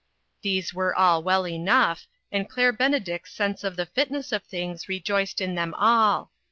These 0.41 0.73
were 0.73 0.95
all 0.95 1.21
well 1.21 1.47
enough, 1.47 2.07
and 2.31 2.49
Claire 2.49 2.73
Benedict's 2.73 3.33
sense 3.35 3.63
of 3.63 3.75
the 3.75 3.85
fitness 3.85 4.31
of 4.31 4.41
things 4.41 4.89
re 4.89 4.99
joiced 4.99 5.39
in 5.39 5.53
them 5.53 5.75
all. 5.75 6.31